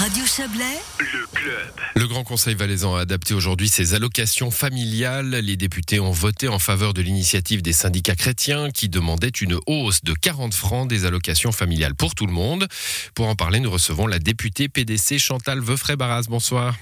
Radio 0.00 0.24
Chablais, 0.24 0.80
Le 0.98 1.26
club. 1.34 1.70
Le 1.94 2.06
Grand 2.06 2.24
Conseil 2.24 2.54
valaisan 2.54 2.96
a 2.96 3.00
adapté 3.00 3.34
aujourd'hui 3.34 3.68
ses 3.68 3.94
allocations 3.94 4.50
familiales. 4.50 5.30
Les 5.30 5.56
députés 5.56 6.00
ont 6.00 6.10
voté 6.10 6.48
en 6.48 6.58
faveur 6.58 6.94
de 6.94 7.02
l'initiative 7.02 7.62
des 7.62 7.74
syndicats 7.74 8.14
chrétiens 8.14 8.70
qui 8.70 8.88
demandaient 8.88 9.28
une 9.28 9.58
hausse 9.66 10.02
de 10.02 10.14
40 10.14 10.54
francs 10.54 10.88
des 10.88 11.04
allocations 11.04 11.52
familiales 11.52 11.94
pour 11.94 12.14
tout 12.14 12.26
le 12.26 12.32
monde. 12.32 12.66
Pour 13.14 13.28
en 13.28 13.36
parler, 13.36 13.60
nous 13.60 13.70
recevons 13.70 14.06
la 14.06 14.18
députée 14.18 14.68
PDC 14.68 15.18
Chantal 15.18 15.60
Veufray-Barras. 15.60 16.24
Bonsoir. 16.28 16.74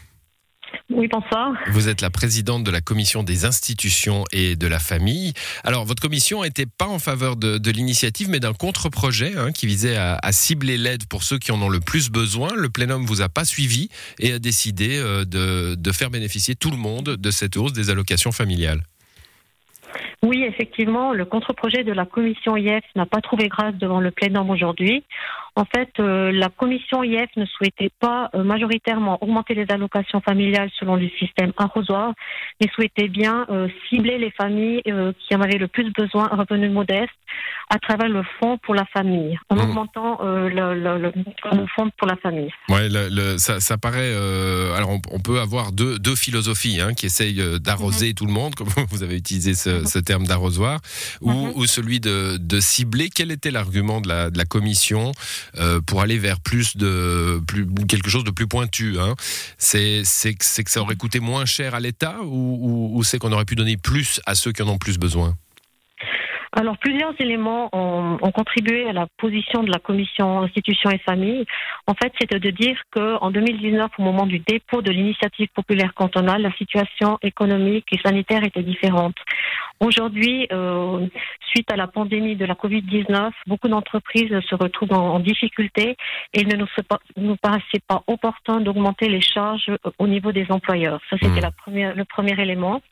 Oui, 0.90 1.06
bonsoir. 1.06 1.52
Vous 1.68 1.88
êtes 1.88 2.00
la 2.00 2.10
présidente 2.10 2.64
de 2.64 2.70
la 2.72 2.80
commission 2.80 3.22
des 3.22 3.44
institutions 3.44 4.24
et 4.32 4.56
de 4.56 4.66
la 4.66 4.80
famille. 4.80 5.32
Alors, 5.62 5.84
votre 5.84 6.02
commission 6.02 6.42
n'était 6.42 6.66
pas 6.66 6.88
en 6.88 6.98
faveur 6.98 7.36
de, 7.36 7.58
de 7.58 7.70
l'initiative, 7.70 8.28
mais 8.28 8.40
d'un 8.40 8.54
contre-projet 8.54 9.34
hein, 9.38 9.52
qui 9.52 9.66
visait 9.66 9.96
à, 9.96 10.18
à 10.20 10.32
cibler 10.32 10.76
l'aide 10.76 11.06
pour 11.06 11.22
ceux 11.22 11.38
qui 11.38 11.52
en 11.52 11.62
ont 11.62 11.68
le 11.68 11.78
plus 11.78 12.10
besoin. 12.10 12.48
Le 12.56 12.68
plénum 12.70 13.04
vous 13.06 13.22
a 13.22 13.28
pas 13.28 13.44
suivi 13.44 13.88
et 14.18 14.32
a 14.32 14.38
décidé 14.40 14.98
euh, 14.98 15.24
de, 15.24 15.76
de 15.76 15.92
faire 15.92 16.10
bénéficier 16.10 16.56
tout 16.56 16.72
le 16.72 16.76
monde 16.76 17.16
de 17.16 17.30
cette 17.30 17.56
hausse 17.56 17.72
des 17.72 17.90
allocations 17.90 18.32
familiales. 18.32 18.82
Oui, 20.22 20.44
effectivement, 20.44 21.12
le 21.12 21.24
contre-projet 21.24 21.82
de 21.82 21.92
la 21.92 22.04
commission 22.04 22.56
IF 22.56 22.84
n'a 22.94 23.06
pas 23.06 23.20
trouvé 23.20 23.48
grâce 23.48 23.74
devant 23.76 24.00
le 24.00 24.10
plénum 24.10 24.50
aujourd'hui. 24.50 25.02
En 25.60 25.66
fait, 25.66 25.90
euh, 26.00 26.32
la 26.32 26.48
commission 26.48 27.02
IF 27.04 27.28
ne 27.36 27.44
souhaitait 27.44 27.90
pas 28.00 28.30
euh, 28.34 28.42
majoritairement 28.42 29.18
augmenter 29.22 29.52
les 29.54 29.66
allocations 29.68 30.22
familiales 30.22 30.70
selon 30.78 30.96
le 30.96 31.10
système 31.18 31.52
arrosoir, 31.58 32.14
mais 32.60 32.68
souhaitait 32.74 33.08
bien 33.08 33.44
euh, 33.50 33.68
cibler 33.88 34.16
les 34.16 34.30
familles 34.30 34.80
qui 34.82 35.34
en 35.36 35.40
avaient 35.42 35.58
le 35.58 35.68
plus 35.68 35.90
besoin, 35.92 36.28
revenus 36.28 36.70
modestes, 36.72 37.10
à 37.68 37.78
travers 37.78 38.08
le 38.08 38.22
fonds 38.38 38.56
pour 38.64 38.74
la 38.74 38.86
famille, 38.86 39.38
en 39.50 39.56
Mmh. 39.56 39.60
augmentant 39.60 40.18
le, 40.22 40.48
le- 40.74 40.98
le- 40.98 41.12
le 41.52 41.66
fonds 41.76 41.90
pour 41.98 42.08
la 42.08 42.16
famille. 42.16 42.50
Ouais, 42.70 42.88
ça, 43.36 43.60
ça 43.60 43.76
paraît. 43.76 44.12
alors, 44.76 44.90
on, 44.90 45.00
on 45.12 45.20
peut 45.20 45.40
avoir 45.40 45.72
deux, 45.72 45.98
deux 45.98 46.16
philosophies 46.16 46.80
hein, 46.80 46.94
qui 46.94 47.04
essayent 47.06 47.42
d'arroser 47.60 48.14
tout 48.14 48.24
le 48.26 48.32
monde, 48.32 48.54
comme 48.58 48.68
vous 48.90 49.02
avez 49.02 49.16
utilisé 49.16 49.54
ce, 49.54 49.84
ce 49.84 49.98
terme 49.98 50.24
d'arrosoir, 50.26 50.80
ou, 51.20 51.32
ou 51.54 51.66
celui 51.66 52.00
de, 52.00 52.38
de 52.38 52.60
cibler. 52.60 53.10
Quel 53.14 53.30
était 53.30 53.50
l'argument 53.50 54.00
de 54.00 54.08
la, 54.08 54.30
de 54.30 54.38
la 54.38 54.44
commission 54.46 55.12
euh, 55.58 55.80
pour 55.80 56.00
aller 56.00 56.18
vers 56.18 56.40
plus 56.40 56.76
de 56.76 57.40
plus 57.46 57.66
quelque 57.88 58.08
chose 58.08 58.24
de 58.24 58.30
plus 58.30 58.46
pointu 58.46 58.98
hein. 58.98 59.14
C'est 59.58 60.02
que 60.04 60.70
ça 60.70 60.80
aurait 60.80 60.96
coûté 60.96 61.20
moins 61.20 61.44
cher 61.44 61.74
à 61.74 61.80
l'État, 61.80 62.16
ou 62.22 63.02
c'est 63.04 63.18
qu'on 63.18 63.32
aurait 63.32 63.44
pu 63.44 63.56
donner 63.56 63.76
plus 63.76 64.20
à 64.26 64.34
ceux 64.34 64.52
qui 64.52 64.62
en 64.62 64.68
ont 64.68 64.78
plus 64.78 64.98
besoin? 64.98 65.36
Alors, 66.52 66.76
plusieurs 66.78 67.14
éléments 67.20 67.68
ont, 67.72 68.18
ont 68.20 68.32
contribué 68.32 68.88
à 68.88 68.92
la 68.92 69.06
position 69.18 69.62
de 69.62 69.70
la 69.70 69.78
commission 69.78 70.40
institutions 70.40 70.90
et 70.90 70.98
familles. 70.98 71.44
En 71.86 71.94
fait, 71.94 72.12
c'était 72.20 72.40
de 72.40 72.50
dire 72.50 72.76
qu'en 72.90 73.30
2019, 73.30 73.90
au 73.98 74.02
moment 74.02 74.26
du 74.26 74.40
dépôt 74.40 74.82
de 74.82 74.90
l'initiative 74.90 75.48
populaire 75.54 75.94
cantonale, 75.94 76.42
la 76.42 76.52
situation 76.54 77.18
économique 77.22 77.86
et 77.92 77.98
sanitaire 78.04 78.42
était 78.42 78.64
différente. 78.64 79.14
Aujourd'hui, 79.78 80.48
euh, 80.52 81.06
suite 81.50 81.72
à 81.72 81.76
la 81.76 81.86
pandémie 81.86 82.36
de 82.36 82.44
la 82.44 82.54
Covid-19, 82.54 83.30
beaucoup 83.46 83.68
d'entreprises 83.68 84.38
se 84.48 84.54
retrouvent 84.54 84.92
en, 84.92 85.14
en 85.14 85.20
difficulté 85.20 85.96
et 86.34 86.40
il 86.40 86.48
ne 86.48 86.56
nous, 86.56 86.66
nous 87.16 87.36
paraissait 87.36 87.80
pas 87.86 88.02
opportun 88.06 88.60
d'augmenter 88.60 89.08
les 89.08 89.20
charges 89.20 89.70
au 89.98 90.06
niveau 90.06 90.32
des 90.32 90.46
employeurs. 90.50 91.00
Ça, 91.08 91.16
c'était 91.22 91.40
première, 91.56 91.94
le 91.94 92.04
premier 92.04 92.38
élément. 92.40 92.82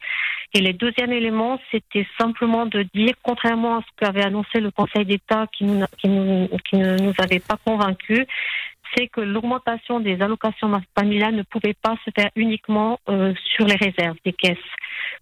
Et 0.54 0.60
le 0.60 0.72
deuxième 0.72 1.12
élément, 1.12 1.60
c'était 1.70 2.06
simplement 2.18 2.64
de 2.66 2.82
dire, 2.94 3.12
contrairement 3.22 3.76
à 3.78 3.82
ce 3.82 3.88
qu'avait 3.98 4.24
annoncé 4.24 4.60
le 4.60 4.70
Conseil 4.70 5.04
d'État 5.04 5.46
qui, 5.52 5.64
nous, 5.64 5.84
qui, 5.98 6.08
nous- 6.08 6.48
qui 6.68 6.76
ne 6.76 6.96
nous 6.96 7.12
avait 7.18 7.38
pas 7.40 7.56
convaincus, 7.62 8.24
c'est 8.96 9.08
que 9.08 9.20
l'augmentation 9.20 10.00
des 10.00 10.22
allocations 10.22 10.70
familiales 10.98 11.34
ne 11.36 11.42
pouvait 11.42 11.74
pas 11.74 11.96
se 12.04 12.10
faire 12.16 12.30
uniquement 12.36 12.98
euh, 13.10 13.34
sur 13.54 13.66
les 13.66 13.74
réserves 13.76 14.16
des 14.24 14.32
caisses. 14.32 14.56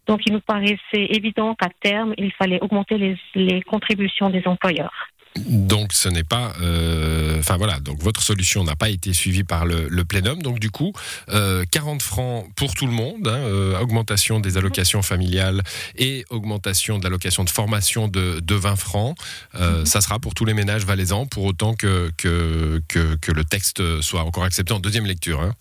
Donc 0.07 0.21
il 0.27 0.33
nous 0.33 0.41
paraissait 0.41 0.79
évident 0.93 1.57
qu'à 1.57 1.71
terme, 1.81 2.15
il 2.17 2.33
fallait 2.33 2.61
augmenter 2.62 2.97
les, 2.97 3.17
les 3.34 3.62
contributions 3.62 4.31
des 4.31 4.47
employeurs. 4.47 5.09
Donc 5.47 5.93
ce 5.93 6.09
n'est 6.09 6.25
pas, 6.25 6.53
euh, 6.63 7.39
enfin 7.39 7.57
voilà, 7.57 7.81
donc 7.81 8.03
votre 8.03 8.23
solution 8.23 8.65
n'a 8.65 8.77
pas 8.77 8.89
été 8.89 9.13
suivie 9.13 9.45
par 9.45 9.67
le, 9.67 9.89
le 9.89 10.05
plénum. 10.05 10.41
Donc 10.43 10.59
du 10.59 10.71
coup, 10.71 10.93
euh, 11.31 11.65
40 11.71 12.03
francs 12.03 12.47
pour 12.57 12.75
tout 12.75 12.87
le 12.87 12.93
monde, 12.93 13.27
hein, 13.29 13.33
euh, 13.35 13.79
augmentation 13.81 14.41
des 14.41 14.57
allocations 14.57 15.03
familiales 15.03 15.63
et 15.97 16.25
augmentation 16.31 16.99
de 16.99 17.05
l'allocation 17.05 17.45
de 17.45 17.51
formation 17.51 18.09
de, 18.09 18.41
de 18.41 18.55
20 18.55 18.77
francs. 18.77 19.17
Euh, 19.55 19.85
Ça 19.85 20.01
sera 20.01 20.19
pour 20.19 20.35
tous 20.35 20.45
les 20.45 20.55
ménages 20.55 20.85
valaisans, 20.85 21.27
pour 21.27 21.45
autant 21.45 21.75
que, 21.75 22.11
que, 22.17 22.81
que, 22.89 23.17
que 23.17 23.33
le 23.33 23.45
texte 23.45 24.01
soit 24.01 24.23
encore 24.23 24.45
accepté 24.45 24.73
en 24.73 24.81
deuxième 24.81 25.07
lecture. 25.07 25.41
hein. 25.41 25.55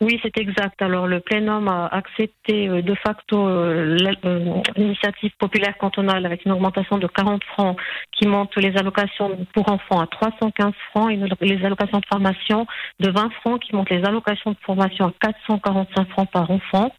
Oui, 0.00 0.20
c'est 0.22 0.38
exact. 0.38 0.80
Alors, 0.80 1.08
le 1.08 1.18
plénum 1.18 1.66
a 1.66 1.86
accepté 1.88 2.68
euh, 2.68 2.82
de 2.82 2.94
facto 2.94 3.48
euh, 3.48 3.96
la- 4.00 4.12
euh, 4.28 4.54
l'initiative 4.76 5.32
populaire 5.40 5.76
cantonale 5.76 6.24
avec 6.24 6.44
une 6.44 6.52
augmentation 6.52 6.98
de 6.98 7.08
40 7.08 7.42
francs 7.44 7.76
qui 8.12 8.28
monte 8.28 8.54
les 8.56 8.76
allocations 8.76 9.44
pour 9.54 9.68
enfants 9.72 10.00
à 10.00 10.06
315 10.06 10.72
francs 10.90 11.10
et 11.10 11.16
les 11.44 11.64
allocations 11.64 11.98
de 11.98 12.06
formation 12.06 12.66
de 13.00 13.10
20 13.10 13.30
francs 13.40 13.60
qui 13.60 13.74
montent 13.74 13.90
les 13.90 14.04
allocations 14.04 14.52
de 14.52 14.56
formation 14.64 15.06
à 15.06 15.12
445 15.20 16.08
francs 16.10 16.30
par 16.30 16.48
enfant. 16.48 16.92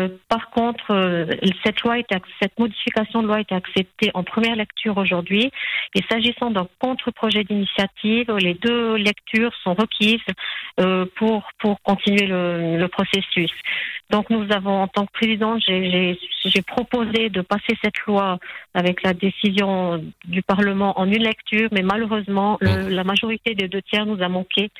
Euh, 0.00 0.08
par 0.28 0.50
contre, 0.50 0.90
euh, 0.90 1.26
cette 1.64 1.80
loi 1.82 1.96
ac- 1.96 2.22
cette 2.40 2.58
modification 2.58 3.22
de 3.22 3.26
loi 3.28 3.40
été 3.40 3.54
acceptée 3.54 4.10
en 4.14 4.22
première 4.22 4.56
lecture 4.56 4.96
aujourd'hui. 4.96 5.50
Et 5.94 6.02
s'agissant 6.10 6.50
d'un 6.50 6.68
contre-projet 6.78 7.44
d'initiative, 7.44 8.30
les 8.36 8.54
deux 8.54 8.94
lectures 8.96 9.52
sont 9.62 9.74
requises 9.74 10.20
euh, 10.80 11.06
pour 11.16 11.48
pour 11.58 11.80
continuer 11.82 12.26
le 12.26 12.86
processus. 12.88 13.50
Donc 14.10 14.28
nous 14.30 14.46
avons, 14.50 14.82
en 14.82 14.88
tant 14.88 15.06
que 15.06 15.12
présidente, 15.12 15.62
j'ai- 15.66 16.18
proposé 16.66 17.30
de 17.30 17.40
passer 17.42 17.76
cette 17.82 17.98
loi 18.06 18.38
avec 18.74 19.02
la 19.02 19.14
décision 19.14 20.02
du 20.24 20.42
Parlement 20.42 20.98
en 20.98 21.06
une 21.06 21.22
lecture, 21.22 21.68
mais 21.72 21.82
malheureusement, 21.82 22.58
le- 22.60 22.88
la 22.88 23.04
majorité 23.04 23.54
des 23.54 23.68
deux 23.68 23.82
tiers 23.82 24.04
nous 24.06 24.20
a 24.22 24.28
manqué 24.28 24.70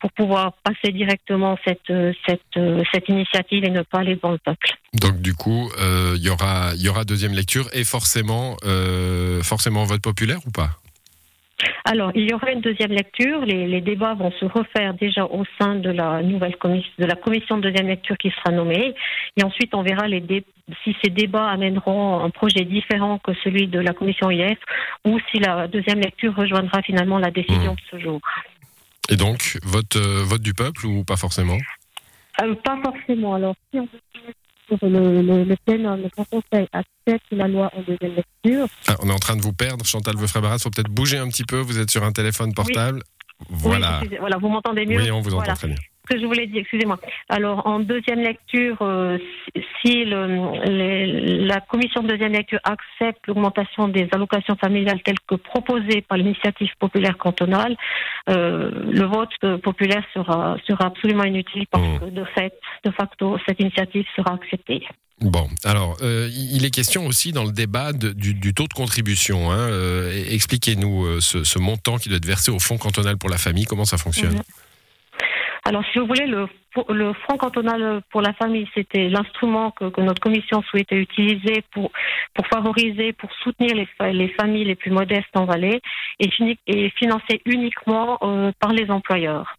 pour 0.00 0.10
pouvoir 0.12 0.52
passer 0.64 0.92
directement 0.92 1.58
cette 1.64 1.90
euh, 1.90 2.12
cette 2.26 2.40
euh, 2.56 2.82
cette 2.92 3.08
initiative 3.08 3.64
et 3.64 3.70
ne 3.70 3.82
pas 3.82 3.98
aller 4.00 4.16
dans 4.16 4.32
le 4.32 4.38
peuple. 4.38 4.68
Donc 4.94 5.20
du 5.20 5.34
coup, 5.34 5.70
euh, 5.80 6.14
il 6.16 6.22
y 6.22 6.30
aura, 6.30 6.72
il 6.74 6.82
y 6.82 6.88
aura 6.88 7.04
deuxième 7.04 7.32
lecture 7.34 7.66
et 7.72 7.84
forcément, 7.84 8.56
euh, 8.64 9.42
forcément 9.42 9.84
vote 9.84 10.02
populaire 10.02 10.38
ou 10.46 10.50
pas? 10.50 10.70
Alors, 11.84 12.12
il 12.14 12.28
y 12.30 12.34
aura 12.34 12.50
une 12.52 12.60
deuxième 12.60 12.90
lecture. 12.92 13.44
Les, 13.44 13.66
les 13.66 13.80
débats 13.80 14.14
vont 14.14 14.30
se 14.32 14.44
refaire 14.44 14.94
déjà 14.94 15.24
au 15.24 15.44
sein 15.58 15.76
de 15.76 15.90
la 15.90 16.22
nouvelle 16.22 16.56
commission, 16.56 16.92
de 16.98 17.06
la 17.06 17.14
commission 17.16 17.56
de 17.56 17.62
deuxième 17.62 17.88
lecture 17.88 18.18
qui 18.18 18.30
sera 18.30 18.50
nommée. 18.54 18.94
Et 19.36 19.42
ensuite, 19.42 19.74
on 19.74 19.82
verra 19.82 20.06
les 20.06 20.20
dé- 20.20 20.44
si 20.84 20.96
ces 21.02 21.10
débats 21.10 21.48
amèneront 21.48 22.20
un 22.24 22.30
projet 22.30 22.64
différent 22.64 23.18
que 23.18 23.32
celui 23.44 23.68
de 23.68 23.78
la 23.78 23.92
commission 23.94 24.30
IF 24.30 24.58
ou 25.04 25.18
si 25.30 25.38
la 25.38 25.66
deuxième 25.68 26.00
lecture 26.00 26.34
rejoindra 26.34 26.82
finalement 26.82 27.18
la 27.18 27.30
décision 27.30 27.74
de 27.74 27.80
ce 27.90 27.98
jour. 27.98 28.20
Et 29.08 29.16
donc 29.16 29.56
vote, 29.62 29.94
euh, 29.96 30.24
vote 30.24 30.42
du 30.42 30.52
peuple 30.52 30.84
ou 30.86 31.04
pas 31.04 31.16
forcément? 31.16 31.56
Euh, 32.42 32.54
pas 32.56 32.78
forcément. 32.84 33.34
Alors, 33.34 33.54
si 33.72 33.80
on 33.80 33.88
sur 34.68 34.78
le, 34.82 35.22
le, 35.22 35.44
le 35.44 35.56
plénum, 35.64 36.00
le 36.02 36.08
Grand 36.08 36.24
Conseil 36.28 36.66
accepte 36.72 37.26
la 37.30 37.48
loi 37.48 37.70
en 37.76 37.80
deuxième 37.82 38.14
lecture, 38.16 38.66
Ah, 38.88 38.96
on 39.02 39.08
est 39.08 39.12
en 39.12 39.18
train 39.18 39.36
de 39.36 39.42
vous 39.42 39.52
perdre, 39.52 39.84
Chantal 39.84 40.16
Veufray-Barras. 40.16 40.58
Faut 40.58 40.70
peut-être 40.70 40.90
bouger 40.90 41.18
un 41.18 41.28
petit 41.28 41.44
peu. 41.44 41.58
Vous 41.58 41.78
êtes 41.78 41.90
sur 41.90 42.02
un 42.04 42.12
téléphone 42.12 42.52
portable. 42.54 43.02
Voilà. 43.50 44.00
Oui, 44.02 44.16
voilà, 44.18 44.38
vous 44.38 44.48
m'entendez 44.48 44.86
mieux 44.86 45.00
Oui, 45.00 45.10
on 45.10 45.20
vous 45.20 45.30
entend 45.34 45.38
Voilà. 45.40 45.54
très 45.54 45.68
bien. 45.68 45.76
Que 46.06 46.18
je 46.18 46.24
voulais 46.26 46.46
dire, 46.46 46.60
excusez-moi. 46.60 46.98
Alors, 47.28 47.66
en 47.66 47.80
deuxième 47.80 48.20
lecture, 48.20 48.76
euh, 48.80 49.18
si 49.82 50.04
le- 50.04 50.64
les- 50.64 51.44
la 51.44 51.60
commission 51.60 52.02
de 52.02 52.08
deuxième 52.08 52.32
lecture 52.32 52.60
accepte 52.64 53.26
l'augmentation 53.26 53.88
des 53.88 54.08
allocations 54.12 54.56
familiales 54.56 55.02
telles 55.02 55.20
que 55.26 55.34
proposées 55.34 56.02
par 56.02 56.18
l'initiative 56.18 56.70
populaire 56.78 57.16
cantonale, 57.18 57.76
euh, 58.28 58.70
le 58.90 59.04
vote 59.04 59.60
populaire 59.62 60.04
sera, 60.14 60.56
sera 60.66 60.86
absolument 60.86 61.24
inutile 61.24 61.66
parce 61.70 61.86
Mmh. 61.86 61.98
que, 62.00 62.04
de 62.06 62.24
fait, 62.34 62.52
de 62.84 62.90
facto, 62.90 63.36
cette 63.46 63.60
initiative 63.60 64.04
sera 64.16 64.34
acceptée. 64.34 64.82
Bon, 65.20 65.48
alors, 65.64 65.96
euh, 66.02 66.28
il 66.30 66.64
est 66.66 66.70
question 66.70 67.06
aussi 67.06 67.32
dans 67.32 67.44
le 67.44 67.52
débat 67.52 67.92
de- 67.94 68.12
du, 68.12 68.34
du 68.34 68.52
taux 68.52 68.66
de 68.68 68.74
contribution. 68.74 69.50
hein. 69.50 69.68
Expliquez-nous 70.30 71.20
ce, 71.20 71.42
ce 71.44 71.58
montant 71.58 71.96
qui 71.96 72.08
doit 72.10 72.18
être 72.18 72.26
versé 72.26 72.50
au 72.50 72.58
Fonds 72.58 72.76
cantonal 72.76 73.16
pour 73.16 73.30
la 73.30 73.38
famille. 73.38 73.64
Comment 73.64 73.86
ça 73.86 73.96
fonctionne? 73.96 74.34
Mhm. 74.34 74.42
Alors, 75.66 75.82
si 75.92 75.98
vous 75.98 76.06
voulez, 76.06 76.26
le, 76.26 76.46
le 76.90 77.12
Fonds 77.12 77.36
cantonal 77.38 78.00
pour 78.10 78.22
la 78.22 78.32
famille, 78.34 78.68
c'était 78.72 79.08
l'instrument 79.08 79.72
que, 79.72 79.86
que 79.86 80.00
notre 80.00 80.22
commission 80.22 80.62
souhaitait 80.62 80.94
utiliser 80.94 81.64
pour, 81.72 81.90
pour 82.34 82.46
favoriser, 82.46 83.12
pour 83.12 83.32
soutenir 83.42 83.74
les, 83.74 84.12
les 84.12 84.28
familles 84.28 84.64
les 84.64 84.76
plus 84.76 84.92
modestes 84.92 85.36
en 85.36 85.44
Valais 85.44 85.80
et, 86.20 86.30
et 86.68 86.90
financé 86.90 87.42
uniquement 87.46 88.16
euh, 88.22 88.52
par 88.60 88.72
les 88.72 88.88
employeurs 88.92 89.56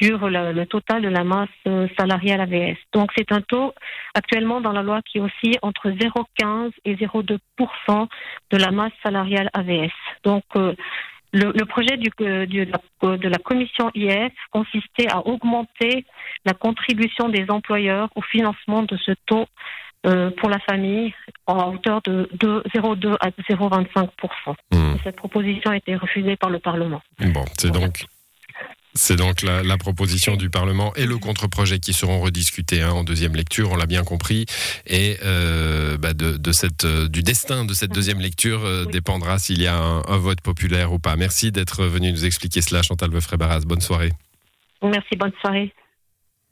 sur 0.00 0.28
le, 0.28 0.52
le 0.52 0.66
total 0.66 1.02
de 1.02 1.08
la 1.08 1.24
masse 1.24 1.48
euh, 1.66 1.88
salariale 1.98 2.40
AVS. 2.42 2.76
Donc, 2.92 3.10
c'est 3.16 3.32
un 3.32 3.40
taux 3.40 3.74
actuellement 4.14 4.60
dans 4.60 4.72
la 4.72 4.82
loi 4.82 5.00
qui 5.02 5.18
est 5.18 5.20
aussi 5.20 5.58
entre 5.60 5.90
0,15 5.90 6.70
et 6.84 6.94
0,2% 6.94 8.08
de 8.52 8.56
la 8.58 8.70
masse 8.70 8.92
salariale 9.02 9.50
AVS. 9.54 9.90
Donc, 10.22 10.44
euh, 10.54 10.76
Le, 11.32 11.64
projet 11.64 11.96
du, 11.96 12.10
de, 12.18 12.70
la, 12.70 13.16
de, 13.16 13.28
la, 13.28 13.38
commission 13.38 13.90
IF 13.94 14.32
consistait 14.50 15.08
à 15.10 15.26
augmenter 15.26 16.04
la 16.44 16.52
contribution 16.52 17.28
des 17.30 17.46
employeurs 17.48 18.10
au 18.14 18.22
financement 18.22 18.82
de 18.82 18.96
ce 18.98 19.12
taux 19.26 19.46
euh, 20.04 20.30
pour 20.32 20.50
la 20.50 20.58
famille 20.58 21.14
en 21.46 21.74
hauteur 21.74 22.02
de, 22.02 22.28
0,2 22.34 23.16
à 23.20 23.30
0,25% 23.30 24.54
mmh. 24.72 24.96
Cette 25.04 25.16
proposition 25.16 25.70
a 25.70 25.76
été 25.76 25.96
refusée 25.96 26.36
par 26.36 26.50
le 26.50 26.58
Parlement. 26.58 27.00
Bon, 27.18 27.44
c'est 27.56 27.70
donc 27.70 28.04
c'est 28.94 29.16
donc 29.16 29.42
la, 29.42 29.78
proposition 29.78 30.36
du 30.36 30.50
Parlement 30.50 30.92
et 30.96 31.06
le 31.06 31.16
contre-projet 31.18 31.78
qui 31.78 31.92
seront 31.92 32.20
rediscutés 32.20 32.82
hein, 32.82 32.90
en 32.90 33.04
deuxième 33.04 33.34
lecture, 33.34 33.72
on 33.72 33.76
l'a 33.76 33.86
bien 33.86 34.04
compris. 34.04 34.46
Et 34.86 35.16
euh, 35.24 35.96
bah 35.96 36.12
de, 36.12 36.52
cette, 36.52 36.84
euh, 36.84 37.08
du 37.08 37.22
destin 37.22 37.64
de 37.64 37.72
cette 37.74 37.92
deuxième 37.92 38.20
lecture 38.20 38.64
euh, 38.64 38.84
dépendra 38.84 39.38
s'il 39.38 39.60
y 39.62 39.66
a 39.66 39.76
un, 39.76 40.16
vote 40.18 40.40
populaire 40.40 40.92
ou 40.92 40.98
pas. 40.98 41.16
Merci 41.16 41.52
d'être 41.52 41.84
venu 41.84 42.12
nous 42.12 42.24
expliquer 42.24 42.60
cela, 42.60 42.82
Chantal 42.82 43.10
Veufray-Barras. 43.10 43.60
Bonne 43.60 43.80
soirée. 43.80 44.12
Merci, 44.82 45.16
bonne 45.16 45.32
soirée. 45.40 45.72